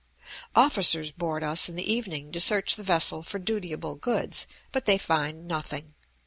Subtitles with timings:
[0.55, 4.97] Officers board us in the evening to search the vessel for dutiable goods; but they
[4.97, 5.93] find nothing.